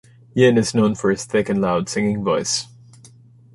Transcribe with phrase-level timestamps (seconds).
[0.33, 2.65] Yin is known for his thick and loud singing voice.